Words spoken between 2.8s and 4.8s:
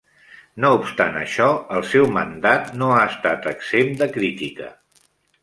no ha estat exempt de crítica.